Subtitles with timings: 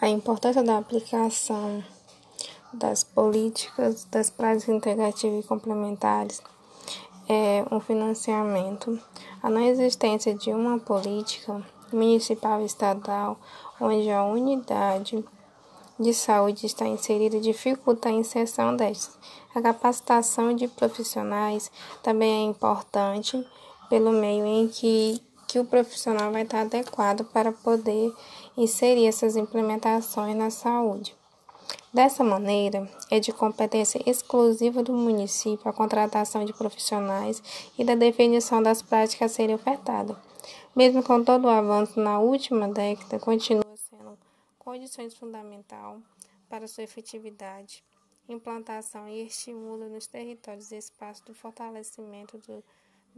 [0.00, 1.82] A importância da aplicação
[2.72, 6.40] das políticas das práticas integrativas e complementares
[7.28, 8.96] é um financiamento.
[9.42, 11.60] A não existência de uma política
[11.92, 13.38] municipal e estadual
[13.80, 15.24] onde a unidade
[15.98, 19.18] de saúde está inserida dificulta a inserção destas.
[19.52, 21.72] A capacitação de profissionais
[22.04, 23.44] também é importante
[23.90, 28.12] pelo meio em que, que o profissional vai estar adequado para poder
[28.56, 31.16] inserir essas implementações na saúde.
[31.92, 37.42] Dessa maneira, é de competência exclusiva do município a contratação de profissionais
[37.78, 40.16] e da definição das práticas a serem ofertadas.
[40.76, 44.18] Mesmo com todo o avanço na última década, continua sendo
[44.58, 45.98] condições fundamental
[46.48, 47.82] para sua efetividade,
[48.28, 52.62] implantação e estímulo nos territórios e espaços do fortalecimento do